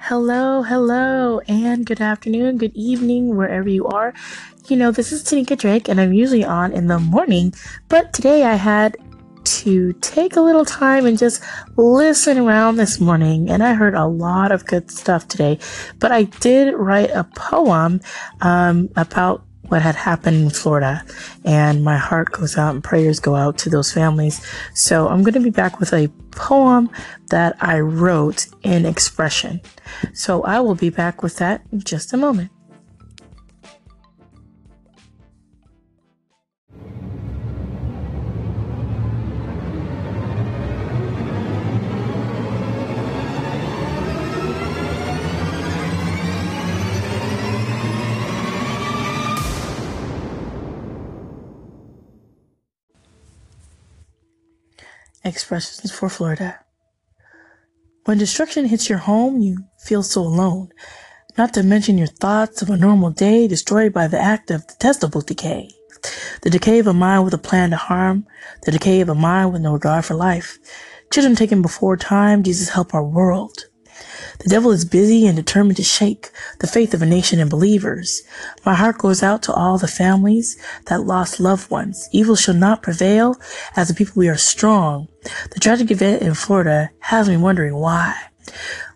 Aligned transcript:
Hello, 0.00 0.62
hello, 0.62 1.40
and 1.48 1.84
good 1.84 2.00
afternoon, 2.00 2.56
good 2.56 2.74
evening, 2.74 3.36
wherever 3.36 3.68
you 3.68 3.84
are. 3.88 4.14
You 4.68 4.76
know, 4.76 4.92
this 4.92 5.10
is 5.10 5.24
Tanika 5.24 5.58
Drake, 5.58 5.88
and 5.88 6.00
I'm 6.00 6.12
usually 6.12 6.44
on 6.44 6.72
in 6.72 6.86
the 6.86 7.00
morning, 7.00 7.52
but 7.88 8.12
today 8.12 8.44
I 8.44 8.54
had 8.54 8.96
to 9.44 9.92
take 9.94 10.36
a 10.36 10.40
little 10.40 10.64
time 10.64 11.04
and 11.04 11.18
just 11.18 11.42
listen 11.76 12.38
around 12.38 12.76
this 12.76 13.00
morning, 13.00 13.50
and 13.50 13.62
I 13.62 13.74
heard 13.74 13.94
a 13.94 14.06
lot 14.06 14.52
of 14.52 14.64
good 14.66 14.88
stuff 14.90 15.26
today. 15.26 15.58
But 15.98 16.12
I 16.12 16.22
did 16.22 16.74
write 16.74 17.10
a 17.10 17.24
poem 17.24 18.00
um, 18.40 18.90
about 18.94 19.42
what 19.68 19.82
had 19.82 19.94
happened 19.94 20.36
in 20.36 20.50
Florida. 20.50 21.04
And 21.44 21.84
my 21.84 21.96
heart 21.96 22.32
goes 22.32 22.56
out 22.56 22.74
and 22.74 22.82
prayers 22.82 23.20
go 23.20 23.36
out 23.36 23.58
to 23.58 23.70
those 23.70 23.92
families. 23.92 24.44
So 24.74 25.08
I'm 25.08 25.22
going 25.22 25.34
to 25.34 25.40
be 25.40 25.50
back 25.50 25.78
with 25.78 25.92
a 25.92 26.08
poem 26.32 26.90
that 27.30 27.56
I 27.60 27.80
wrote 27.80 28.46
in 28.62 28.86
expression. 28.86 29.60
So 30.12 30.42
I 30.42 30.60
will 30.60 30.74
be 30.74 30.90
back 30.90 31.22
with 31.22 31.36
that 31.36 31.62
in 31.72 31.80
just 31.80 32.12
a 32.12 32.16
moment. 32.16 32.50
Expressions 55.24 55.90
for 55.90 56.08
Florida. 56.08 56.60
When 58.04 58.18
destruction 58.18 58.66
hits 58.66 58.88
your 58.88 58.98
home, 58.98 59.40
you 59.40 59.64
feel 59.84 60.02
so 60.02 60.20
alone. 60.22 60.70
Not 61.36 61.52
to 61.54 61.62
mention 61.62 61.98
your 61.98 62.06
thoughts 62.06 62.62
of 62.62 62.70
a 62.70 62.76
normal 62.76 63.10
day 63.10 63.48
destroyed 63.48 63.92
by 63.92 64.06
the 64.06 64.20
act 64.20 64.50
of 64.50 64.66
detestable 64.66 65.20
decay. 65.20 65.70
The 66.42 66.50
decay 66.50 66.78
of 66.78 66.86
a 66.86 66.94
mind 66.94 67.24
with 67.24 67.34
a 67.34 67.38
plan 67.38 67.70
to 67.70 67.76
harm. 67.76 68.26
The 68.64 68.72
decay 68.72 69.00
of 69.00 69.08
a 69.08 69.14
mind 69.14 69.52
with 69.52 69.62
no 69.62 69.72
regard 69.72 70.04
for 70.04 70.14
life. 70.14 70.58
Children 71.12 71.34
taken 71.34 71.62
before 71.62 71.96
time, 71.96 72.44
Jesus 72.44 72.68
help 72.68 72.94
our 72.94 73.04
world. 73.04 73.64
The 74.40 74.48
devil 74.48 74.70
is 74.70 74.84
busy 74.84 75.26
and 75.26 75.36
determined 75.36 75.76
to 75.76 75.82
shake 75.82 76.30
the 76.60 76.66
faith 76.66 76.94
of 76.94 77.02
a 77.02 77.06
nation 77.06 77.40
and 77.40 77.50
believers. 77.50 78.22
My 78.64 78.74
heart 78.74 78.98
goes 78.98 79.22
out 79.22 79.42
to 79.44 79.52
all 79.52 79.78
the 79.78 79.88
families 79.88 80.56
that 80.86 81.02
lost 81.02 81.40
loved 81.40 81.70
ones. 81.70 82.08
Evil 82.12 82.36
shall 82.36 82.54
not 82.54 82.82
prevail. 82.82 83.36
As 83.76 83.90
a 83.90 83.94
people, 83.94 84.14
we 84.16 84.28
are 84.28 84.36
strong. 84.36 85.08
The 85.52 85.60
tragic 85.60 85.90
event 85.90 86.22
in 86.22 86.34
Florida 86.34 86.90
has 87.00 87.28
me 87.28 87.36
wondering 87.36 87.74
why. 87.74 88.14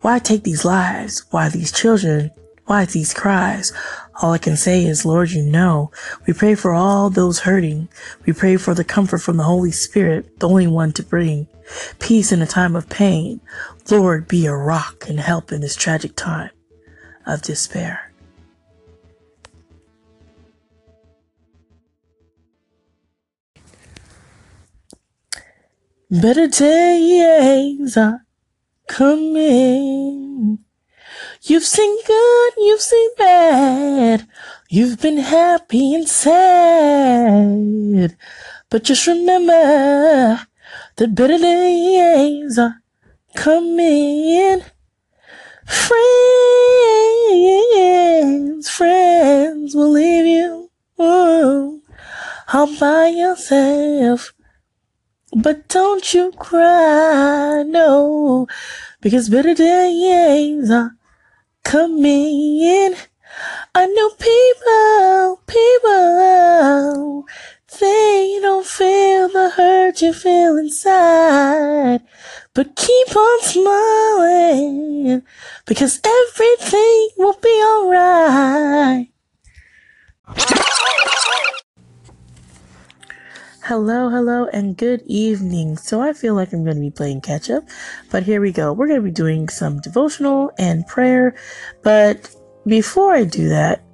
Why 0.00 0.18
take 0.18 0.44
these 0.44 0.64
lives? 0.64 1.24
Why 1.30 1.48
these 1.48 1.72
children? 1.72 2.30
Why 2.66 2.84
these 2.84 3.14
cries? 3.14 3.72
All 4.22 4.32
I 4.32 4.38
can 4.38 4.56
say 4.56 4.84
is, 4.84 5.04
Lord, 5.04 5.30
you 5.30 5.42
know. 5.42 5.90
We 6.26 6.32
pray 6.32 6.54
for 6.54 6.72
all 6.72 7.10
those 7.10 7.40
hurting. 7.40 7.88
We 8.24 8.32
pray 8.32 8.56
for 8.56 8.74
the 8.74 8.84
comfort 8.84 9.18
from 9.18 9.36
the 9.36 9.42
Holy 9.42 9.72
Spirit, 9.72 10.40
the 10.40 10.48
only 10.48 10.66
one 10.66 10.92
to 10.92 11.02
bring 11.02 11.48
peace 11.98 12.32
in 12.32 12.40
a 12.40 12.46
time 12.46 12.76
of 12.76 12.88
pain. 12.88 13.40
Lord, 13.90 14.26
be 14.26 14.46
a 14.46 14.54
rock 14.54 15.04
and 15.08 15.20
help 15.20 15.52
in 15.52 15.60
this 15.60 15.76
tragic 15.76 16.16
time 16.16 16.50
of 17.26 17.42
despair. 17.42 18.12
Better 26.10 26.46
days 26.46 27.96
are 27.96 28.20
coming. 28.88 30.15
You've 31.48 31.62
seen 31.62 31.96
good, 32.04 32.52
you've 32.56 32.80
seen 32.80 33.10
bad. 33.16 34.26
You've 34.68 35.00
been 35.00 35.18
happy 35.18 35.94
and 35.94 36.08
sad. 36.08 36.96
But 38.68 38.82
just 38.82 39.06
remember 39.06 40.40
that 40.96 41.14
better 41.14 41.38
days 41.38 42.58
are 42.58 42.82
coming. 43.36 44.62
Friends, 45.64 46.00
friends 48.68 49.76
will 49.76 49.92
leave 49.92 50.26
you 50.26 50.68
all 50.98 51.80
by 52.80 53.06
yourself. 53.06 54.34
But 55.32 55.68
don't 55.68 56.12
you 56.12 56.32
cry, 56.32 57.62
no, 57.62 58.48
because 59.00 59.28
better 59.28 59.54
days 59.54 60.72
are 60.72 60.96
coming. 61.66 62.60
In. 62.60 62.94
I 63.74 63.86
know 63.86 64.10
people, 64.10 65.42
people, 65.46 67.26
they 67.80 68.38
don't 68.40 68.64
feel 68.64 69.28
the 69.28 69.50
hurt 69.50 70.00
you 70.00 70.12
feel 70.14 70.56
inside. 70.56 72.00
But 72.54 72.76
keep 72.76 73.16
on 73.16 73.42
smiling 73.42 75.22
because 75.66 76.00
everything 76.04 77.08
will 77.18 77.38
be 77.42 77.62
alright. 77.66 79.08
Hello, 83.68 84.08
hello, 84.08 84.46
and 84.52 84.76
good 84.76 85.02
evening. 85.06 85.76
So 85.76 86.00
I 86.00 86.12
feel 86.12 86.36
like 86.36 86.52
I'm 86.52 86.62
going 86.62 86.76
to 86.76 86.80
be 86.80 86.92
playing 86.92 87.20
catch 87.20 87.50
up, 87.50 87.64
but 88.12 88.22
here 88.22 88.40
we 88.40 88.52
go. 88.52 88.72
We're 88.72 88.86
going 88.86 89.00
to 89.00 89.04
be 89.04 89.10
doing 89.10 89.48
some 89.48 89.80
devotional 89.80 90.52
and 90.56 90.86
prayer. 90.86 91.34
But 91.82 92.32
before 92.64 93.12
I 93.12 93.24
do 93.24 93.48
that, 93.48 93.84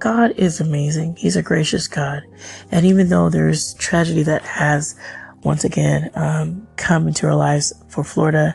God 0.00 0.32
is 0.32 0.60
amazing. 0.60 1.16
He's 1.16 1.36
a 1.36 1.42
gracious 1.42 1.88
God. 1.88 2.24
And 2.70 2.84
even 2.84 3.08
though 3.08 3.30
there's 3.30 3.72
tragedy 3.76 4.22
that 4.24 4.42
has 4.42 5.00
once 5.44 5.64
again 5.64 6.10
um, 6.14 6.68
come 6.76 7.08
into 7.08 7.26
our 7.26 7.36
lives 7.36 7.72
for 7.88 8.04
Florida. 8.04 8.54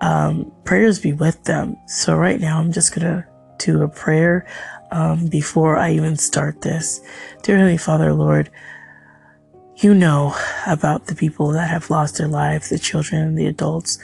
Um, 0.00 0.50
prayers 0.64 0.98
be 0.98 1.12
with 1.12 1.44
them. 1.44 1.76
So 1.86 2.16
right 2.16 2.40
now, 2.40 2.58
I'm 2.58 2.72
just 2.72 2.92
gonna 2.96 3.24
do 3.58 3.82
a 3.84 3.88
prayer 3.88 4.44
um, 4.90 5.28
before 5.28 5.76
I 5.76 5.92
even 5.92 6.16
start 6.16 6.62
this. 6.62 7.00
Dear 7.44 7.58
Heavenly 7.58 7.78
Father, 7.78 8.12
Lord, 8.12 8.50
you 9.82 9.94
know 9.94 10.36
about 10.66 11.06
the 11.06 11.14
people 11.14 11.48
that 11.52 11.68
have 11.68 11.90
lost 11.90 12.18
their 12.18 12.28
lives, 12.28 12.68
the 12.68 12.78
children, 12.78 13.34
the 13.34 13.46
adults. 13.46 13.98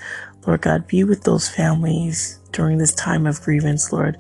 Lord 0.47 0.63
God, 0.63 0.87
be 0.87 1.05
with 1.05 1.25
those 1.25 1.49
families 1.49 2.39
during 2.53 2.79
this 2.79 2.95
time 2.95 3.27
of 3.27 3.41
grievance, 3.43 3.93
Lord. 3.93 4.19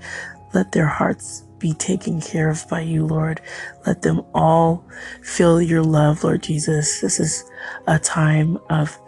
Let 0.55 0.73
their 0.73 0.87
hearts 0.87 1.43
be 1.59 1.75
taken 1.75 2.21
care 2.21 2.49
of 2.49 2.69
by 2.69 2.83
you, 2.83 3.07
Lord. 3.07 3.41
Let 3.87 4.03
them 4.03 4.25
all 4.35 4.85
feel 5.23 5.61
your 5.61 5.83
love, 5.83 6.23
Lord 6.23 6.43
Jesus. 6.43 7.01
This 7.01 7.19
is 7.19 7.45
a 7.87 7.99
time 7.99 8.59
of 8.71 8.99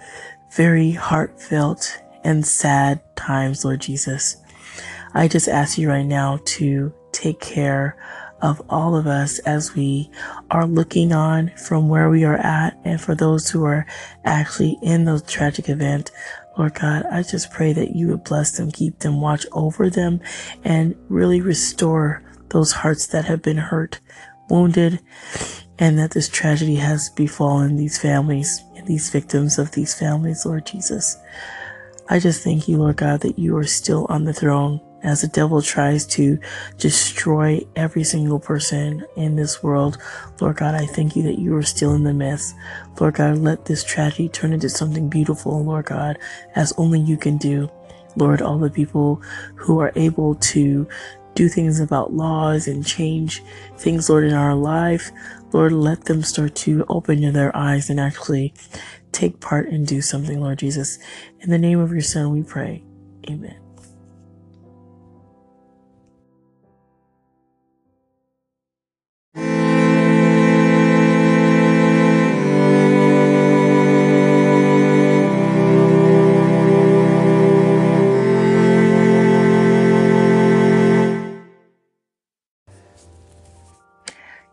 very 0.52 0.90
heartfelt 0.90 2.02
and 2.24 2.44
sad 2.44 3.00
times, 3.16 3.64
Lord 3.64 3.80
Jesus. 3.80 4.36
I 5.14 5.28
just 5.28 5.48
ask 5.48 5.78
you 5.78 5.88
right 5.88 6.06
now 6.06 6.40
to 6.44 6.92
take 7.20 7.40
care 7.40 7.96
of 8.42 8.62
all 8.70 8.96
of 8.96 9.06
us 9.06 9.38
as 9.40 9.74
we 9.74 10.10
are 10.50 10.66
looking 10.66 11.12
on 11.12 11.50
from 11.56 11.88
where 11.88 12.08
we 12.08 12.24
are 12.24 12.38
at 12.38 12.78
and 12.84 13.00
for 13.00 13.14
those 13.14 13.50
who 13.50 13.64
are 13.64 13.86
actually 14.24 14.78
in 14.82 15.04
the 15.04 15.20
tragic 15.20 15.68
event. 15.68 16.10
Lord 16.56 16.74
God, 16.74 17.04
I 17.10 17.22
just 17.22 17.50
pray 17.50 17.72
that 17.74 17.94
you 17.94 18.08
would 18.08 18.24
bless 18.24 18.56
them, 18.56 18.70
keep 18.70 19.00
them, 19.00 19.20
watch 19.20 19.46
over 19.52 19.90
them, 19.90 20.20
and 20.64 20.96
really 21.08 21.40
restore 21.40 22.22
those 22.48 22.72
hearts 22.72 23.06
that 23.08 23.26
have 23.26 23.42
been 23.42 23.58
hurt, 23.58 24.00
wounded, 24.48 25.00
and 25.78 25.98
that 25.98 26.12
this 26.12 26.28
tragedy 26.28 26.76
has 26.76 27.10
befallen 27.10 27.76
these 27.76 27.98
families 27.98 28.62
and 28.74 28.86
these 28.86 29.10
victims 29.10 29.58
of 29.58 29.72
these 29.72 29.94
families, 29.94 30.44
Lord 30.44 30.66
Jesus. 30.66 31.16
I 32.08 32.18
just 32.18 32.42
thank 32.42 32.68
you, 32.68 32.78
Lord 32.78 32.96
God, 32.96 33.20
that 33.20 33.38
you 33.38 33.56
are 33.56 33.64
still 33.64 34.06
on 34.08 34.24
the 34.24 34.32
throne 34.32 34.80
as 35.02 35.22
the 35.22 35.28
devil 35.28 35.62
tries 35.62 36.06
to 36.06 36.38
destroy 36.78 37.60
every 37.76 38.04
single 38.04 38.38
person 38.38 39.04
in 39.16 39.36
this 39.36 39.62
world. 39.62 39.98
Lord 40.40 40.56
God, 40.56 40.74
I 40.74 40.86
thank 40.86 41.16
you 41.16 41.22
that 41.24 41.38
you 41.38 41.54
are 41.56 41.62
still 41.62 41.94
in 41.94 42.04
the 42.04 42.14
midst. 42.14 42.54
Lord 43.00 43.14
God, 43.14 43.38
let 43.38 43.64
this 43.64 43.84
tragedy 43.84 44.28
turn 44.28 44.52
into 44.52 44.68
something 44.68 45.08
beautiful, 45.08 45.64
Lord 45.64 45.86
God, 45.86 46.18
as 46.54 46.72
only 46.76 47.00
you 47.00 47.16
can 47.16 47.38
do. 47.38 47.70
Lord, 48.16 48.42
all 48.42 48.58
the 48.58 48.70
people 48.70 49.22
who 49.54 49.78
are 49.80 49.92
able 49.94 50.34
to 50.36 50.86
do 51.34 51.48
things 51.48 51.80
about 51.80 52.12
laws 52.12 52.66
and 52.66 52.84
change 52.84 53.42
things, 53.78 54.10
Lord, 54.10 54.24
in 54.24 54.34
our 54.34 54.54
life. 54.54 55.10
Lord, 55.52 55.72
let 55.72 56.04
them 56.04 56.22
start 56.22 56.54
to 56.56 56.84
open 56.88 57.32
their 57.32 57.56
eyes 57.56 57.88
and 57.88 58.00
actually 58.00 58.52
take 59.12 59.40
part 59.40 59.68
and 59.68 59.86
do 59.86 60.00
something, 60.02 60.40
Lord 60.40 60.58
Jesus. 60.58 60.98
In 61.40 61.50
the 61.50 61.58
name 61.58 61.78
of 61.78 61.92
your 61.92 62.02
Son, 62.02 62.30
we 62.30 62.42
pray. 62.42 62.84
Amen. 63.28 63.69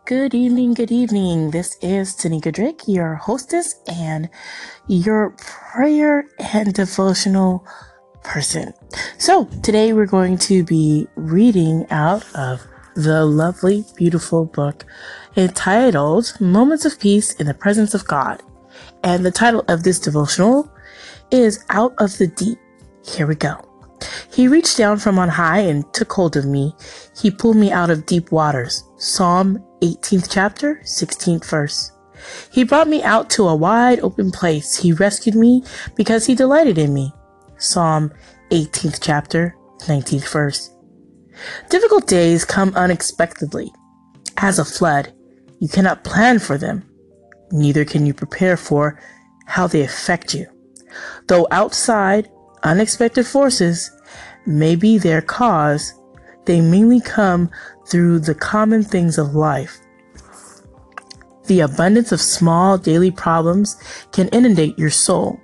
Good 0.08 0.34
evening, 0.34 0.74
good 0.74 0.90
evening. 0.90 1.52
This 1.52 1.78
is 1.82 2.16
Tanika 2.16 2.50
Drake, 2.54 2.88
your 2.88 3.16
hostess 3.16 3.76
and 3.88 4.30
your 4.88 5.32
prayer 5.32 6.30
and 6.40 6.74
devotional 6.74 7.68
person. 8.24 8.74
So 9.18 9.50
today 9.64 9.92
we're 9.92 10.06
going 10.06 10.38
to 10.38 10.64
be 10.64 11.10
reading 11.18 11.86
out 11.90 12.24
of 12.34 12.66
the 12.96 13.26
lovely, 13.26 13.84
beautiful 13.98 14.46
book 14.46 14.86
entitled 15.36 16.38
Moments 16.40 16.86
of 16.86 16.98
Peace 17.02 17.34
in 17.34 17.46
the 17.46 17.54
Presence 17.54 17.94
of 17.94 18.08
God. 18.08 18.42
And 19.04 19.26
the 19.26 19.32
title 19.32 19.66
of 19.68 19.84
this 19.84 20.00
devotional 20.00 20.72
is 21.32 21.66
Out 21.68 21.94
of 21.98 22.18
the 22.18 22.28
Deep. 22.28 22.58
Here 23.06 23.28
we 23.28 23.36
go. 23.36 23.62
He 24.32 24.48
reached 24.48 24.78
down 24.78 25.00
from 25.00 25.20
on 25.20 25.28
high 25.28 25.60
and 25.60 25.92
took 25.94 26.14
hold 26.14 26.38
of 26.38 26.46
me. 26.46 26.74
He 27.20 27.30
pulled 27.30 27.58
me 27.58 27.72
out 27.72 27.90
of 27.90 28.06
deep 28.06 28.32
waters. 28.32 28.86
Psalm 28.96 29.62
18th 29.82 30.28
chapter, 30.30 30.82
16th 30.84 31.46
verse. 31.46 31.92
He 32.52 32.64
brought 32.64 32.88
me 32.88 33.04
out 33.04 33.30
to 33.32 33.48
a 33.48 33.56
wide 33.56 34.00
open 34.00 34.32
place. 34.32 34.76
He 34.76 34.92
rescued 34.92 35.36
me 35.36 35.64
because 35.96 36.26
he 36.26 36.36
delighted 36.36 36.78
in 36.78 36.94
me. 36.94 37.14
Psalm 37.58 38.12
18th 38.52 39.00
chapter, 39.02 39.56
19th 39.80 40.32
verse. 40.32 40.72
Difficult 41.70 42.08
days 42.08 42.46
come 42.46 42.74
unexpectedly. 42.76 43.72
As 44.38 44.60
a 44.60 44.66
flood, 44.66 45.14
you 45.60 45.68
cannot 45.68 46.04
plan 46.04 46.40
for 46.40 46.58
them. 46.58 46.88
Neither 47.52 47.86
can 47.86 48.06
you 48.06 48.14
prepare 48.14 48.58
for 48.58 49.00
how 49.46 49.68
they 49.68 49.82
affect 49.82 50.34
you. 50.34 50.48
Though 51.28 51.48
outside, 51.52 52.30
unexpected 52.64 53.26
forces 53.26 53.92
may 54.46 54.76
be 54.76 54.98
their 54.98 55.22
cause, 55.22 55.94
they 56.48 56.62
mainly 56.62 57.00
come 57.00 57.52
through 57.86 58.20
the 58.20 58.34
common 58.34 58.82
things 58.82 59.20
of 59.20 59.36
life. 59.36 59.80
The 61.46 61.60
abundance 61.60 62.12
of 62.12 62.20
small 62.20 62.78
daily 62.78 63.12
problems 63.12 63.78
can 64.12 64.28
inundate 64.30 64.78
your 64.80 64.90
soul. 64.90 65.40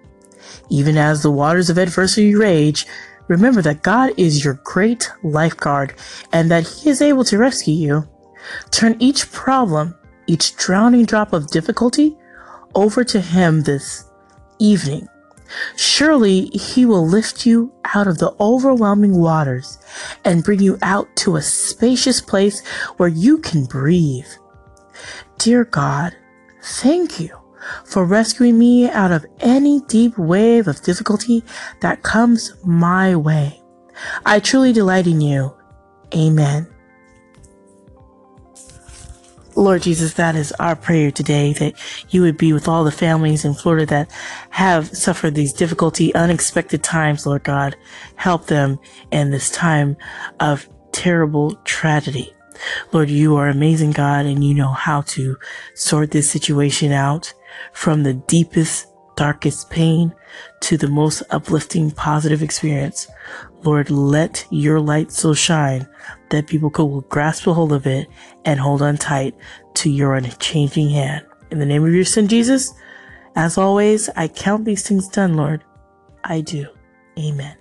Even 0.70 0.98
as 0.98 1.22
the 1.22 1.32
waters 1.32 1.70
of 1.70 1.78
adversity 1.78 2.36
rage, 2.36 2.86
remember 3.28 3.62
that 3.62 3.84
God 3.84 4.12
is 4.18 4.44
your 4.44 4.60
great 4.64 5.10
lifeguard 5.24 5.94
and 6.34 6.50
that 6.52 6.68
He 6.68 6.90
is 6.90 7.02
able 7.02 7.24
to 7.26 7.38
rescue 7.38 7.74
you. 7.74 8.10
Turn 8.72 8.98
each 9.00 9.32
problem, 9.32 9.96
each 10.28 10.56
drowning 10.58 11.06
drop 11.06 11.32
of 11.32 11.52
difficulty, 11.52 12.18
over 12.76 13.04
to 13.04 13.22
Him 13.22 13.62
this 13.62 14.10
evening. 14.60 15.08
Surely 15.76 16.46
He 16.48 16.86
will 16.86 17.06
lift 17.06 17.46
you 17.46 17.72
out 17.96 18.08
of 18.08 18.18
the 18.18 18.36
overwhelming 18.40 19.18
waters 19.18 19.78
and 20.26 20.44
bring 20.44 20.60
you 20.60 20.78
out 20.82 21.14
to 21.18 21.36
a 21.36 21.42
spacious 21.42 22.22
place 22.22 22.66
where 22.98 23.10
you 23.10 23.38
can 23.38 23.66
breathe. 23.66 24.28
Dear 25.38 25.66
God, 25.66 26.16
thank 26.62 27.20
you 27.20 27.38
for 27.86 28.06
rescuing 28.06 28.58
me 28.58 28.90
out 28.90 29.12
of 29.12 29.26
any 29.40 29.82
deep 29.82 30.18
wave 30.18 30.68
of 30.68 30.82
difficulty 30.82 31.44
that 31.82 32.04
comes 32.04 32.54
my 32.64 33.16
way. 33.16 33.62
I 34.26 34.40
truly 34.40 34.74
delight 34.74 35.08
in 35.08 35.22
you. 35.22 35.54
Amen. 36.16 36.73
Lord 39.56 39.84
Jesus, 39.84 40.14
that 40.14 40.36
is 40.36 40.52
our 40.54 40.76
prayer 40.76 41.12
today 41.12 41.54
that 41.54 41.76
you 42.10 42.22
would 42.22 42.38
be 42.38 42.54
with 42.54 42.68
all 42.68 42.84
the 42.84 42.92
families 42.92 43.46
in 43.46 43.54
Florida 43.54 43.86
that 43.86 44.12
have 44.50 44.88
suffered 44.88 45.36
these 45.36 45.54
difficulty, 45.54 46.14
unexpected 46.16 46.84
times, 46.84 47.26
Lord 47.26 47.44
God. 47.44 47.76
Help 48.16 48.48
them 48.48 48.80
in 49.12 49.32
this 49.32 49.50
time 49.50 49.96
of 50.40 50.68
terrible 50.92 51.56
tragedy. 51.66 52.34
Lord, 52.92 53.10
you 53.10 53.36
are 53.36 53.48
amazing 53.48 53.92
God 53.92 54.26
and 54.26 54.44
you 54.44 54.54
know 54.54 54.72
how 54.72 55.02
to 55.02 55.38
sort 55.74 56.12
this 56.12 56.30
situation 56.30 56.92
out 56.92 57.34
from 57.74 58.04
the 58.04 58.14
deepest, 58.14 58.88
darkest 59.16 59.70
pain 59.70 60.14
to 60.62 60.78
the 60.78 60.88
most 60.88 61.24
uplifting, 61.30 61.92
positive 61.92 62.42
experience. 62.42 63.08
Lord, 63.64 63.90
let 63.90 64.46
your 64.50 64.80
light 64.80 65.12
so 65.12 65.34
shine 65.34 65.88
that 66.30 66.48
people 66.48 66.70
will 66.70 67.02
grasp 67.02 67.48
a 67.48 67.54
hold 67.54 67.72
of 67.72 67.88
it 67.88 68.08
and 68.46 68.60
hold 68.60 68.82
on 68.82 68.98
tight 68.98 69.36
to 69.76 69.90
your 69.90 70.16
unchanging 70.16 70.90
hand. 70.90 71.26
In 71.52 71.60
the 71.60 71.66
name 71.66 71.86
of 71.86 71.94
your 71.94 72.06
son, 72.06 72.28
Jesus, 72.28 72.74
as 73.36 73.58
always, 73.58 74.10
I 74.10 74.28
count 74.28 74.66
these 74.66 74.88
things 74.88 75.08
done, 75.08 75.36
Lord. 75.36 75.64
I 76.24 76.42
do. 76.42 76.68
Amen. 77.18 77.56